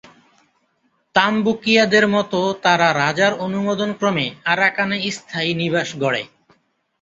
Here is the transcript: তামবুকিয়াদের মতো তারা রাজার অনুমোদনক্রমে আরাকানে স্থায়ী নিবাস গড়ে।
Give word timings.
তামবুকিয়াদের 1.15 2.05
মতো 2.07 2.39
তারা 2.63 2.87
রাজার 3.01 3.33
অনুমোদনক্রমে 3.45 4.25
আরাকানে 4.45 4.97
স্থায়ী 5.17 5.51
নিবাস 5.61 5.89
গড়ে। 6.01 6.23